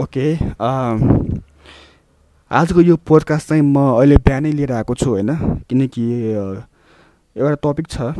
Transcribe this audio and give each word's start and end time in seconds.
Okay 0.00 0.26
आजको 2.50 2.80
यो 2.80 2.96
podcast 3.06 3.48
चाहिँ 3.48 3.62
म 3.62 3.76
अहिले 3.78 4.16
बिहानै 4.26 4.52
लिएर 4.52 4.72
आएको 4.72 4.94
छु 4.94 5.08
होइन 5.10 5.30
किनकि 5.68 6.04
एउटा 6.32 7.54
टपिक 7.64 7.86
छ 7.88 8.12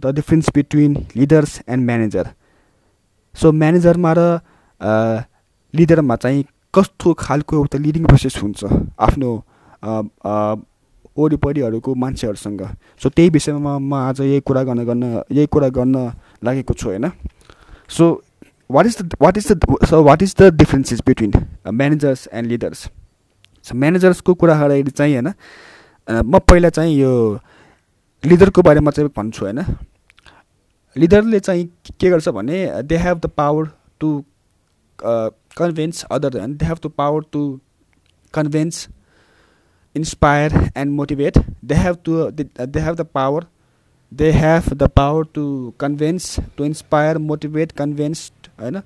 the 0.00 0.12
difference 0.14 0.50
between 0.54 0.96
leaders 1.16 1.52
and 1.68 1.86
manager 1.86 2.28
so 3.34 3.52
म्यानेजरमा 3.52 4.12
र 4.18 4.20
लिडरमा 5.74 6.16
चाहिँ 6.16 6.44
कस्तो 6.74 7.12
खालको 7.14 7.56
एउटा 7.56 7.78
लिडिङ 7.78 8.04
प्रोसेस 8.04 8.36
हुन्छ 8.42 8.64
आफ्नो 8.98 9.30
वरिपरिहरूको 11.18 11.94
मान्छेहरूसँग? 11.94 12.62
सो 13.02 13.08
त्यही 13.08 13.30
विषयमा 13.30 13.78
म 13.78 13.94
आज 13.94 14.20
यही 14.20 14.40
कुरा 14.40 14.62
गर्न 14.62 14.84
गर्न 14.84 15.04
यही 15.32 15.46
कुरा 15.46 15.68
गर्न 15.68 15.96
लागेको 16.44 16.74
छु 16.74 16.88
होइन। 16.88 17.06
So 17.88 18.04
what 18.70 18.86
is 18.86 18.96
the 19.02 19.16
what 19.22 19.38
is 19.38 19.52
the 19.52 19.86
so 19.90 20.02
what 20.02 20.22
is 20.22 20.34
the 20.40 20.52
differences 20.56 21.00
between 21.06 21.32
managers 21.72 22.28
and 22.32 22.48
leaders 22.48 22.88
so 23.64 23.74
म्यानेजर्सको 23.74 24.34
कुरा 24.34 24.54
गर्दाखेरि 24.58 24.90
चाहिँ 24.90 25.14
होइन 25.14 25.32
म 26.24 26.38
पहिला 26.48 26.68
चाहिँ 26.68 26.96
यो 26.96 27.12
लिडरको 28.24 28.62
बारेमा 28.62 28.90
चाहिँ 28.90 29.10
भन्छु 29.16 29.44
होइन। 29.44 29.64
लिडरले 30.96 31.40
चाहिँ 31.40 31.66
के 32.00 32.10
गर्छ 32.10 32.28
भने 32.28 32.82
they 32.82 32.96
have 32.96 33.20
the 33.20 33.26
power 33.36 33.70
to 34.00 34.10
convince 35.58 36.04
other 36.10 36.36
and 36.38 36.58
they 36.58 36.66
have 36.66 36.78
the 36.86 36.90
power 36.98 37.22
to 37.32 37.40
convince 38.34 38.86
inspire 39.96 40.54
and 40.76 40.92
motivate 40.92 41.38
they 41.64 41.74
have 41.74 41.96
to 42.04 42.30
they 42.30 42.80
have 42.80 42.94
the 42.96 43.06
power 43.14 43.46
they 44.16 44.30
have 44.32 44.72
the 44.72 44.88
power 44.96 45.24
to 45.34 45.44
convince 45.80 46.40
to 46.56 46.64
inspire 46.64 47.18
motivate 47.18 47.72
convince 47.72 48.30
होइन 48.60 48.80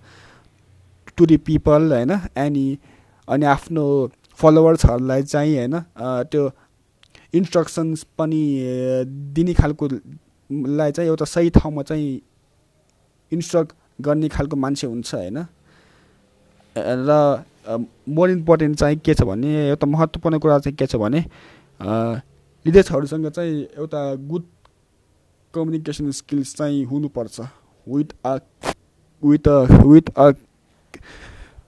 to 1.16 1.26
the 1.26 1.36
people 1.36 1.92
होइन 1.92 2.12
अनि 2.12 2.78
अनि 3.28 3.46
आफ्नो 3.46 3.84
फलोवर्सहरूलाई 4.38 5.22
चाहिँ 5.22 5.56
होइन 5.56 5.78
त्यो 6.30 6.50
instructions 7.34 8.06
पनि 8.18 8.42
दिने 9.34 9.54
खालको 9.54 9.88
लाई 10.50 10.92
चाहिँ 10.92 11.10
एउटा 11.10 11.24
सही 11.24 11.50
ठाउँमा 11.50 11.82
चाहिँ 11.82 12.20
इन्स्ट्रक्ट 13.32 13.72
गर्ने 14.00 14.28
खालको 14.28 14.56
मान्छे 14.56 14.86
हुन्छ 14.86 15.14
होइन। 15.14 15.46
र 16.76 17.44
मोर 18.08 18.30
इम्पोर्टेन्ट 18.30 18.76
चाहिँ 18.76 18.96
के 18.96 19.14
छ 19.14 19.22
भने 19.22 19.68
एउटा 19.68 19.86
महत्त्वपूर्ण 19.86 20.38
कुरा 20.38 20.58
चाहिँ 20.58 20.76
के 20.76 20.86
छ 20.86 20.96
भने 20.96 21.24
लिडर्सहरूसँग 22.66 23.28
चाहिँ 23.30 23.62
एउटा 23.78 24.14
गुड 24.14 24.44
कम्युनिकेसन 25.54 26.10
स्किल्स 26.10 26.54
चाहिँ 26.56 26.84
हुनुपर्छ। 26.84 27.40
With 27.86 28.12
a 28.24 28.36
with 29.22 29.48
a 29.48 29.60
with 29.84 30.10
a 30.18 30.28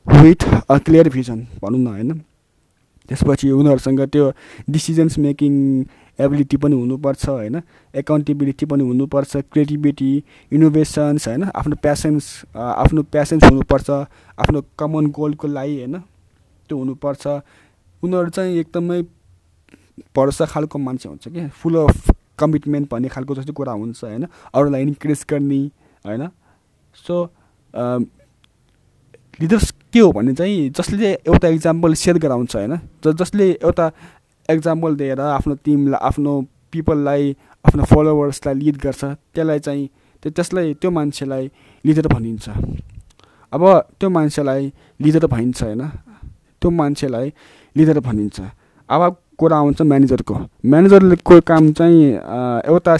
with 0.06 0.44
a 0.70 0.78
clear 0.78 1.08
vision 1.08 1.46
भनौँ 1.62 1.80
न 1.80 1.86
होइन? 1.86 2.18
त्यसपछि 3.08 3.50
उनीहरूसँग 3.50 4.00
त्यो 4.12 4.32
डिसिजन्स 4.70 5.18
मेकिङ 5.18 5.84
एबिलिटी 6.18 6.56
पनि 6.56 6.74
हुनुपर्छ 6.76 7.28
होइन? 7.28 7.60
एकाउन्टेबिलिटी 7.94 8.66
पनि 8.66 8.84
हुनुपर्छ 8.84 9.36
क्रिएटिभिटी 9.36 10.12
इनोभेसन्स 10.52 11.28
होइन? 11.28 11.44
आफ्नो 11.54 11.76
प्यासन्स 11.82 12.26
आफ्नो 12.56 13.02
प्यासन्स 13.02 13.44
हुनुपर्छ 13.44 13.90
आफ्नो 13.90 14.64
कमन 14.78 15.06
गोलको 15.10 15.46
लागि 15.48 15.76
होइन? 15.78 15.98
त्यो 16.68 16.78
हुनुपर्छ। 16.78 17.26
उनीहरू 18.02 18.30
चाहिँ 18.30 18.56
एकदमै 18.58 19.02
भरोसा 20.16 20.44
खालको 20.46 20.78
मान्छे 20.78 21.08
हुन्छ 21.08 21.28
कि? 21.28 21.48
फुल 21.48 21.76
अफ 21.76 22.09
कमिटमेन्ट 22.40 22.90
भन्ने 22.90 23.08
खालको 23.08 23.34
जस्तो 23.34 23.52
कुरा 23.52 23.72
हुन्छ 23.72 24.04
होइन? 24.04 24.26
अरूलाई 24.54 24.82
इन्करेज 24.82 25.24
गर्ने 25.30 25.60
होइन? 26.04 26.28
सो 26.96 27.14
लिडर्स 29.40 29.70
के 29.92 30.00
हो 30.00 30.12
भने 30.12 30.32
चाहिँ 30.34 30.70
जसले 30.70 31.12
एउटा 31.12 31.48
इक्जाम्पल 31.48 31.94
सेयर 31.94 32.18
गराउँछ 32.18 32.56
होइन? 32.56 32.76
जसले 33.04 33.50
एउटा 33.52 33.90
एक्जाम्पल 34.48 34.96
दिएर 34.96 35.20
आफ्नो 35.20 35.54
टिमलाई 35.64 36.00
आफ्नो 36.02 36.32
पिपललाई 36.72 37.36
आफ्नो 37.64 37.84
फलोवर्सलाई 37.84 38.54
लिड 38.54 38.76
गर्छ 38.82 39.04
त्यसलाई 39.04 39.58
चाहिँ 39.58 39.88
त्यो 40.22 40.30
त्यसलाई 40.30 40.74
त्यो 40.74 40.90
मान्छेलाई 40.90 41.50
लिडर 41.84 42.06
भनिन्छ। 42.12 42.48
अब 43.52 43.62
त्यो 44.00 44.08
मान्छेलाई 44.10 44.72
लिडर 45.00 45.26
भनिन्छ 45.26 45.62
होइन? 45.62 45.82
त्यो 46.62 46.70
मान्छेलाई 46.70 47.32
लिडर 47.76 48.00
भनिन्छ। 48.00 48.40
अब 48.88 49.02
कुरा 49.40 49.56
आउँछ 49.56 49.80
म्यानेजरको। 49.82 50.34
म्यानेजरको 50.66 51.40
काम 51.46 51.72
चाहिँ 51.72 52.04
एउटा 52.68 52.94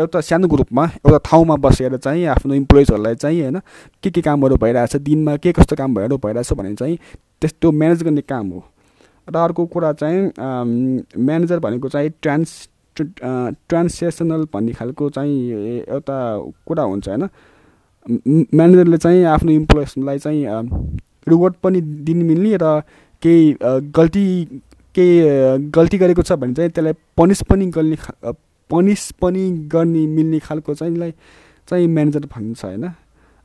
एउटा 0.00 0.20
सानो 0.20 0.48
ग्रुपमा 0.48 0.84
एउटा 0.84 1.18
ठाउँमा 1.24 1.56
बसेर 1.56 1.96
चाहिँ 1.96 2.24
आफ्नो 2.28 2.54
इम्प्लोइजहरूलाई 2.54 3.14
चाहिँ 3.14 3.40
होइन 3.40 3.60
के 4.02 4.10
के 4.10 4.20
कामहरू 4.22 4.56
भइरहेछ 4.56 4.96
दिनमा 4.98 5.36
के 5.36 5.52
कस्तो 5.52 5.76
काम 5.76 5.94
भइरहेको 5.94 6.18
भइरहेछ 6.26 6.52
भने 6.52 6.74
चाहिँ 6.74 6.98
त्यस्तो 7.40 7.72
म्यानेज 7.72 8.02
गर्ने 8.02 8.20
काम 8.22 8.50
हो। 8.50 8.64
र 9.28 9.36
अर्को 9.36 9.66
कुरा 9.66 9.92
चाहिँ 9.92 10.20
म्यानेजर 11.18 11.58
भनेको 11.58 11.88
चाहिँ 11.88 12.10
ट्रान्स 12.22 12.68
ट्रान्सेसनल 12.96 14.46
भन्ने 14.52 14.72
खालको 14.72 15.08
चाहिँ 15.10 15.80
एउटा 15.80 16.18
कुरा 16.66 16.82
हुन्छ 16.82 17.08
होइन। 17.08 17.28
म्यानेजरले 18.54 18.98
चाहिँ 18.98 19.24
आफ्नो 19.26 19.52
इम्प्लोइजलाई 19.52 20.18
चाहिँ 20.18 20.44
रिवार्ड 21.28 21.54
पनि 21.62 21.80
दिनु 21.80 22.24
मिल्ने 22.24 22.56
र 22.62 22.80
केही 23.22 23.56
गल्ती 23.96 24.24
केही 24.96 25.70
गल्ती 25.76 25.98
गरेको 25.98 26.22
छ 26.22 26.32
भने 26.40 26.54
चाहिँ 26.54 26.70
त्यसलाई 26.70 26.94
पनिस 27.16 27.42
पनि 27.50 27.66
गर्ने 27.76 27.96
पनिस 28.70 29.10
पनि 29.22 29.44
गर्ने 29.72 30.06
मिल्ने 30.16 30.38
खालको 30.42 30.74
चाहिँ 30.74 31.12
चाहिँ 31.68 31.86
म्यानेजर 31.88 32.26
भनिन्छ 32.32 32.64
होइन? 32.64 32.84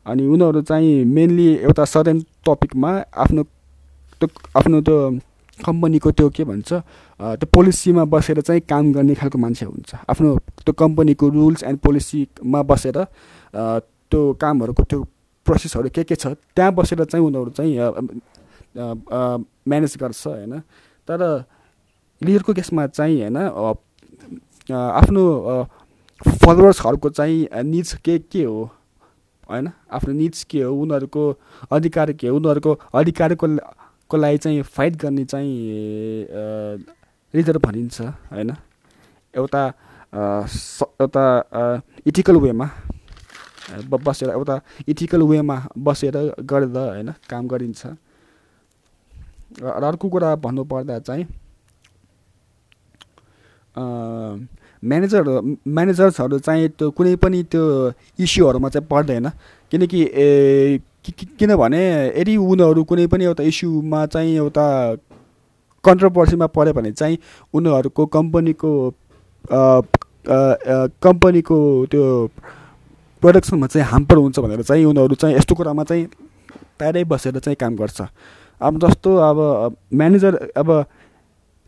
अनि 0.06 0.26
उनीहरू 0.26 0.62
चाहिँ 0.62 1.06
मेनली 1.06 1.48
एउटा 1.56 1.86
सडन 1.86 2.20
टपिकमा 2.46 2.92
आफ्नो 3.24 3.44
त्यो 4.22 4.28
आफ्नो 4.58 4.82
त्यो 4.82 4.98
कम्पनीको 5.66 6.12
त्यो 6.12 6.30
के 6.30 6.44
भन्छ 6.44 6.74
त्यो 6.74 7.48
पोलिसीमा 7.54 8.04
बसेर 8.14 8.42
चाहिँ 8.42 8.62
काम 8.70 8.92
गर्ने 8.94 9.14
खालको 9.16 9.38
मान्छे 9.38 9.66
हुन्छ। 9.66 9.96
आफ्नो 10.10 10.30
त्यो 10.66 10.74
कम्पनीको 10.74 11.30
रुल्स 11.30 11.64
एन्ड 11.64 11.80
पोलिसीमा 11.80 12.62
बसेर 12.70 12.98
त्यो 13.54 14.22
कामहरूको 14.42 14.84
त्यो 14.90 15.00
प्रोसेसहरू 15.46 15.90
के 15.90 16.04
के 16.04 16.16
छ 16.16 16.34
त्यहाँ 16.56 16.74
बसेर 16.74 17.04
चाहिँ 17.06 17.26
उनीहरू 17.26 17.52
चाहिँ 17.58 17.74
म्यानेज 19.70 19.94
गर्छ 20.02 20.28
होइन? 20.28 20.54
तर 21.12 21.44
लिडरको 22.22 22.54
केसमा 22.54 22.88
चाहिँ 22.88 23.22
होइन 23.22 23.38
आफ्नो 24.72 25.24
फलोवर्सहरूको 26.22 27.10
चाहिँ 27.10 27.64
निड्स 27.66 27.94
के 28.06 28.18
के 28.32 28.44
हो? 28.44 28.70
होइन? 29.50 29.70
आफ्नो 29.92 30.14
निड्स 30.14 30.44
के 30.50 30.62
हो? 30.62 30.74
उनीहरूको 30.82 31.24
अधिकार 31.72 32.12
के 32.14 32.28
हो? 32.28 32.36
उनीहरूको 32.38 32.72
अधिकारको 32.96 33.48
को 34.10 34.18
लागि 34.18 34.38
चाहिँ 34.38 34.62
फाइट 34.62 34.96
गर्ने 35.02 35.24
चाहिँ 35.26 35.52
लिडर 37.34 37.58
भनिन्छ 37.58 38.02
होइन? 38.02 38.56
एउटा 39.34 39.64
एउटा 41.02 41.26
इथिकल 42.08 42.36
वेमा 42.38 42.70
बसेर 43.88 44.30
एउटा 44.30 44.60
इथिकल 44.88 45.22
वेमा 45.24 45.58
बसेर 45.78 46.18
गरेर 46.44 46.78
होइन? 46.78 47.14
काम 47.30 47.48
गरिन्छ। 47.48 47.86
र 49.60 49.84
अर्को 49.84 50.10
कुरा 50.10 50.36
भन्नुपर्दा 50.44 51.00
चाहिँ 51.00 51.26
म्यानेजर 54.84 55.24
म्यानेजर्सहरू 55.68 56.40
चाहिँ 56.40 56.70
त्यो 56.70 56.90
कुनै 56.92 57.16
पनि 57.16 57.44
त्यो 57.52 57.64
इस्युहरूमा 58.20 58.70
चाहिँ 58.70 58.88
पर्दैन। 58.88 59.30
किनकि 59.72 60.00
किनभने 61.40 61.84
यदि 62.20 62.36
उनीहरू 62.38 62.84
कुनै 62.84 63.08
पनि 63.08 63.24
एउटा 63.26 63.44
इस्युमा 63.44 64.06
चाहिँ 64.06 64.36
एउटा 64.36 64.66
कन्ट्रोभर्सीमा 65.84 66.48
पऱ्यो 66.48 66.74
भने 66.74 66.92
चाहिँ 66.92 67.18
उनीहरूको 67.54 68.06
कम्पनीको 68.06 68.72
कम्पनीको 71.04 71.58
त्यो 71.92 72.06
प्रडक्सनमा 73.24 73.68
चाहिँ 73.68 73.88
हाम्पर 73.88 74.18
हुन्छ 74.18 74.40
भनेर 74.40 74.62
चाहिँ 74.62 74.86
उनीहरू 74.86 75.16
चाहिँ 75.16 75.36
यस्तो 75.36 75.56
कुरामा 75.56 75.84
चाहिँ 75.84 76.06
तयारै 76.80 77.04
बसेर 77.04 77.40
चाहिँ 77.40 77.56
काम 77.56 77.76
गर्छ। 77.76 78.02
अब 78.62 78.80
जस्तो 78.80 79.16
अब 79.30 79.38
म्यानेजर 79.94 80.36
अब 80.58 80.70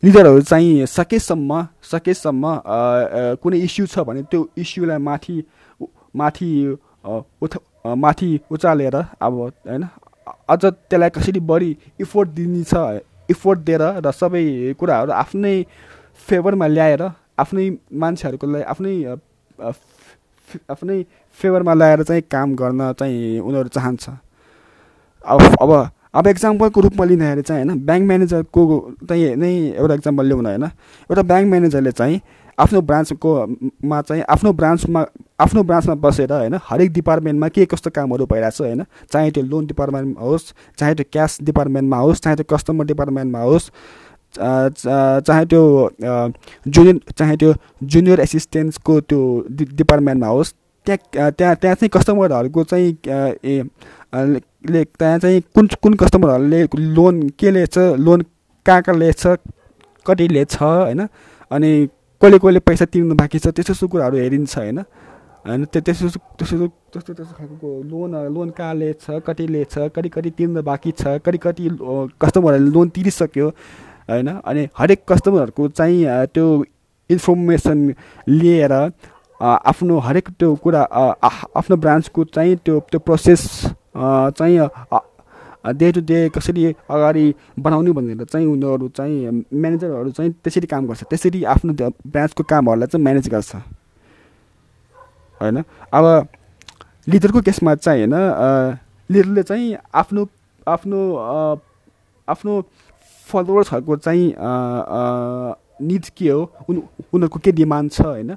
लिडरहरू 0.02 0.40
चाहिँ 0.42 0.86
सकेसम्म 0.86 1.66
सकेसम्म 1.90 2.44
कुनै 3.42 3.58
इस्यु 3.66 3.86
छ 3.86 3.98
भने 4.08 4.22
त्यो 4.30 4.40
इस्युलाई 4.58 4.98
माथि 5.08 5.36
माथि 6.16 6.50
उठ 7.42 7.56
माथि 8.04 8.28
उचालेर 8.50 8.96
अब 8.96 9.32
होइन 9.40 9.88
अझ 10.48 10.64
त्यसलाई 10.64 11.10
कसरी 11.16 11.40
बढी 11.50 11.70
इफोर्ट 12.00 12.28
दिनेछ 12.36 12.74
इफोर्ट 13.30 13.58
दिएर 13.66 13.82
र 14.06 14.10
सबै 14.12 14.44
कुराहरू 14.78 15.12
आफ्नै 15.12 15.56
फेभरमा 16.28 16.66
ल्याएर 16.66 17.02
आफ्नै 17.38 17.66
मान्छेहरूको 18.02 18.46
लागि 18.46 18.64
आफ्नै 18.72 18.94
आफ्नै 20.70 21.02
फेभरमा 21.40 21.74
ल्याएर 21.74 22.02
चाहिँ 22.02 22.22
काम 22.30 22.54
गर्न 22.54 22.92
चाहिँ 22.98 23.40
उनीहरू 23.40 23.68
चाहन्छ। 23.68 24.04
अब 25.24 25.40
अब 25.62 25.70
अब 26.14 26.26
एक्जाम्पलको 26.26 26.80
रूपमा 26.80 27.04
लिँदाखेरि 27.04 27.42
चाहिँ 27.42 27.64
होइन 27.64 27.78
ब्याङ्क 27.86 28.06
म्यानेजरको 28.06 28.62
चाहिँ 29.08 29.34
नै 29.36 29.52
एउटा 29.72 29.94
एक्जाम्पल 29.94 30.26
ल्याउन 30.26 30.46
होइन। 30.46 30.64
एउटा 30.64 31.22
ब्याङ्क 31.22 31.48
म्यानेजरले 31.50 31.92
चाहिँ 31.92 32.20
आफ्नो 32.58 32.80
ब्रान्चको 32.80 33.30
मा 33.84 34.00
चाहिँ 34.02 34.22
आफ्नो 34.28 34.52
ब्रान्चमा 34.52 35.04
आफ्नो 35.40 35.62
ब्रान्चमा 35.62 35.94
बसेर 36.04 36.32
होइन 36.32 36.54
हरेक 36.64 36.92
डिपार्टमेन्टमा 36.92 37.48
के 37.48 37.64
कस्तो 37.66 37.90
कामहरू 37.90 38.26
भइरहेछ 38.26 38.60
होइन 38.60 38.84
चाहे 39.12 39.30
त्यो 39.30 39.42
लोन 39.44 39.66
डिपार्टमेन्टमा 39.66 40.22
होस् 40.22 40.52
चाहे 40.78 40.94
त्यो 40.94 41.06
क्यास 41.12 41.38
डिपार्टमेन्टमा 41.42 41.98
होस् 41.98 42.20
चाहे 42.22 42.36
त्यो 42.36 42.56
कस्टमर 42.56 42.84
डिपार्टमेन्टमा 42.84 43.40
होस् 43.40 43.70
चाहे 44.38 45.44
त्यो 45.46 45.62
जुनियर 46.66 47.12
चाहे 47.18 47.36
त्यो 47.36 47.54
जुनियर 47.84 48.20
एसिस्टेन्ट्सको 48.20 49.00
त्यो 49.02 49.20
डिपार्टमेन्टमा 49.50 50.28
होस् 50.28 50.54
त्यहाँ 50.86 51.30
त्यहाँ 51.32 51.54
त्यहाँ 51.56 51.74
चाहिँ 51.74 51.90
कस्टमरहरूको 51.90 52.64
चाहिँ 52.64 52.96
ए 53.44 53.62
ले 54.70 54.84
त्यहाँ 54.84 55.18
चाहिँ 55.18 55.40
कुन 55.54 55.66
कुन 55.82 55.94
कस्टमरहरूले 56.00 56.62
लोन 56.94 57.28
के 57.38 57.50
लिएछ 57.50 57.78
लोन 57.78 58.22
कहाँ 58.66 58.82
कहाँ 58.82 58.98
लिएछ 58.98 59.26
कति 60.06 60.28
लिएछ 60.28 60.56
होइन? 60.62 61.06
अनि 61.50 61.70
कसले 62.22 62.38
कसले 62.38 62.58
पैसा 62.60 62.84
तिर्नु 62.84 63.14
बाँकी 63.14 63.38
छ 63.38 63.46
त्यस्तो 63.46 63.62
त्यस्तो 63.62 63.88
कुराहरू 63.88 64.16
हेरिन्छ 64.16 64.56
होइन? 64.58 64.78
होइन 65.44 65.64
त्यो 65.64 65.80
त्यस्तो 65.82 66.08
त्यस्तो 66.08 66.66
त्यस्तो 66.66 67.12
त्यस्तो 67.14 67.34
खालको 67.38 67.68
लोन 67.90 68.14
लोन 68.34 68.50
कहाँ 68.56 68.74
लिएछ 68.74 69.06
कति 69.26 69.46
लिएछ 69.46 69.74
कति 69.96 70.08
कति 70.08 70.30
तिर्नु 70.30 70.62
बाँकी 70.62 70.90
छ 70.92 71.18
कति 71.24 71.38
कति 71.38 71.68
कस्टमरहरूले 72.20 72.70
लोन 72.70 72.88
तिरिसक्यो 72.88 73.48
होइन? 74.10 74.28
अनि 74.40 74.68
हरेक 74.78 75.04
कस्टमरहरूको 75.08 75.68
चाहिँ 75.68 76.04
त्यो 76.34 76.46
इन्फर्मेसन 77.10 77.94
लिएर 78.28 78.72
आफ्नो 79.42 79.98
हरेक 79.98 80.28
त्यो 80.38 80.54
कुरा 80.56 80.82
आफ्नो 81.60 81.76
ब्रान्चको 81.76 82.24
चाहिँ 82.24 82.56
त्यो 82.64 82.80
त्यो 82.90 83.00
प्रोसेस 83.00 83.42
चाहिँ 83.96 84.58
डे 85.78 85.90
टु 85.92 86.00
डे 86.04 86.28
कसरी 86.28 86.64
अगाडि 86.90 87.24
बढाउने 87.58 87.90
भनेर 87.96 88.24
चाहिँ 88.24 88.46
उनीहरू 88.46 88.88
चाहिँ 88.96 89.30
म्यानेजरहरू 89.54 90.10
चाहिँ 90.10 90.32
त्यसरी 90.44 90.66
काम 90.66 90.86
गर्छ। 90.86 91.02
त्यसरी 91.10 91.44
आफ्नो 91.44 91.72
ब्रान्चको 92.04 92.42
कामहरूलाई 92.44 92.86
चाहिँ 92.92 93.04
म्यानेज 93.04 93.28
गर्छ। 93.32 93.54
होइन? 95.40 95.56
अब 95.92 96.04
लिडरको 97.08 97.40
केसमा 97.40 97.74
चाहिँ 97.74 98.06
होइन 98.06 98.78
लिडरले 99.10 99.42
चाहिँ 99.42 99.76
आफ्नो 99.94 100.28
आफ्नो 100.66 101.00
आफ्नो 102.28 102.52
फलोवर्सहरूको 103.28 103.96
चाहिँ 103.96 104.34
निड्स 105.80 106.08
के 106.16 106.28
हो? 106.28 106.40
उन 106.68 106.76
उनीहरूको 107.12 107.38
के 107.40 107.52
डिमान्ड 107.52 107.90
छ 107.92 108.00
होइन? 108.00 108.36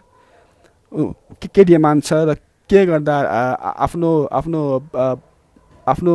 के 0.92 1.48
के 1.48 1.64
डिमान्ड 1.66 2.04
छ 2.04 2.14
र 2.28 2.36
के 2.70 2.86
गर्दा 2.86 3.16
आफ्नो 3.84 4.12
आफ्नो 4.32 4.62
आफ्नो 5.88 6.14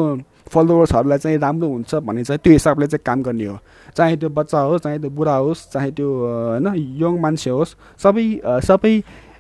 फलोवर्सहरूलाई 0.53 1.19
चाहिँ 1.19 1.39
राम्रो 1.39 1.69
हुन्छ 1.69 1.95
भन्ने 2.07 2.25
चाहिँ 2.25 2.41
त्यो 2.45 2.53
हिसाबले 2.53 2.87
चाहिँ 2.87 3.03
काम 3.07 3.23
गर्ने 3.23 3.47
हो। 3.47 3.59
चाहे 3.97 4.17
त्यो 4.17 4.29
बच्चा 4.29 4.59
होस् 4.59 4.83
चाहे 4.83 4.99
त्यो 4.99 5.11
बुढा 5.11 5.37
होस् 5.37 5.61
चाहे 5.73 5.91
त्यो 5.91 6.09
होइन 6.09 6.67
यङ 7.03 7.21
मान्छे 7.21 7.51
होस् 7.51 7.75
सबै 8.03 8.25
सबै 8.69 8.95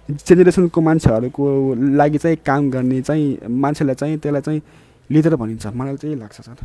जेनेरेसनको 0.08 0.80
मान्छेहरूको 0.80 1.44
लागि 1.96 2.18
चाहिँ 2.18 2.36
काम 2.46 2.70
गर्ने 2.70 3.00
चाहिँ 3.02 3.48
मान्छेलाई 3.48 3.94
चाहिँ 3.94 4.18
त्यसलाई 4.18 4.42
चाहिँ 4.42 4.62
लिडर 5.10 5.36
भनिन्छ। 5.36 5.66
मलाई 5.66 5.96
चाहिँ 5.96 6.16
लाग्छ 6.16 6.40
सर। 6.40 6.56